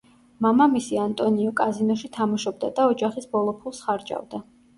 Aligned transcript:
მამამისი 0.43 0.95
ანტონიო 1.01 1.51
კაზინოში 1.59 2.09
თამაშობდა 2.17 2.71
და 2.81 2.87
ოჯახის 2.95 3.29
ბოლო 3.37 3.55
ფულს 3.61 3.85
ხარჯავდა. 3.85 4.43